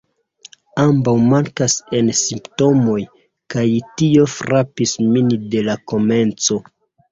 [0.83, 2.97] Ambaŭ mankas en Simptomoj,
[3.57, 3.67] kaj
[4.01, 6.63] tio frapis min de la komenco.